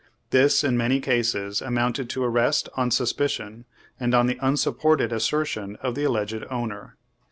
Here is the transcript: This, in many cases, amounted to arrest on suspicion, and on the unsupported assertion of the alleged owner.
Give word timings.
This, 0.31 0.63
in 0.63 0.75
many 0.77 0.99
cases, 0.99 1.61
amounted 1.61 2.09
to 2.09 2.23
arrest 2.23 2.67
on 2.75 2.89
suspicion, 2.89 3.65
and 3.99 4.15
on 4.15 4.25
the 4.25 4.39
unsupported 4.41 5.13
assertion 5.13 5.75
of 5.75 5.93
the 5.93 6.05
alleged 6.05 6.43
owner. 6.49 6.97